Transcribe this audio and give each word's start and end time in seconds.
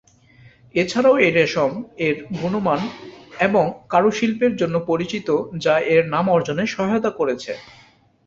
এছাড়াও 0.75 1.15
এই 1.17 1.31
রেশম, 1.31 1.71
এর 2.05 2.15
গুণমান 2.39 2.81
এবং 3.39 3.63
কারুশিল্পের 3.89 4.53
জন্য 4.55 4.75
পরিচিত, 4.89 5.27
যা 5.63 5.75
এর 5.93 6.03
নাম 6.13 6.25
অর্জনে 6.29 6.65
সহায়তা 6.67 7.11
করেছে। 7.19 7.51